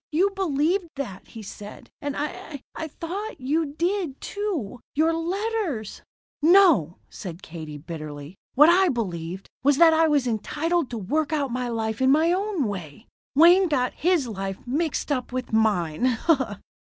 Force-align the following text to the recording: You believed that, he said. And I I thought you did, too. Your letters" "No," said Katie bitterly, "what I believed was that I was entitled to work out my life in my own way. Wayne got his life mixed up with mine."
You 0.11 0.31
believed 0.31 0.87
that, 0.95 1.27
he 1.27 1.43
said. 1.43 1.91
And 2.01 2.17
I 2.17 2.63
I 2.73 2.87
thought 2.87 3.39
you 3.39 3.67
did, 3.75 4.19
too. 4.19 4.79
Your 4.95 5.13
letters" 5.13 6.01
"No," 6.41 6.97
said 7.07 7.43
Katie 7.43 7.77
bitterly, 7.77 8.33
"what 8.55 8.67
I 8.67 8.89
believed 8.89 9.47
was 9.61 9.77
that 9.77 9.93
I 9.93 10.07
was 10.07 10.25
entitled 10.25 10.89
to 10.89 10.97
work 10.97 11.31
out 11.31 11.51
my 11.53 11.67
life 11.69 12.01
in 12.01 12.09
my 12.09 12.33
own 12.33 12.63
way. 12.63 13.05
Wayne 13.35 13.67
got 13.67 13.93
his 13.93 14.27
life 14.27 14.57
mixed 14.65 15.11
up 15.11 15.31
with 15.31 15.53
mine." 15.53 16.17